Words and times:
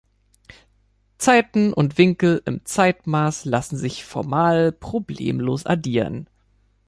Zeiten 1.19 1.73
und 1.73 1.99
Winkel 1.99 2.41
im 2.47 2.65
Zeitmaß 2.65 3.45
lassen 3.45 3.77
sich 3.77 4.03
formal 4.03 4.71
problemlos 4.71 5.67
addieren. 5.67 6.27